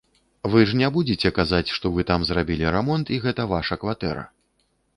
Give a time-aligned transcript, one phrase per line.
[0.53, 4.27] Вы ж не будзеце казаць, што вы там зрабілі рамонт і гэта ваша кватэра.